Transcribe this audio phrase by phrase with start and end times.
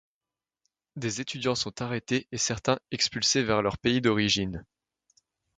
[0.95, 4.65] Des étudiants sont arrêtés et certains expulsés vers leurs pays d'origine.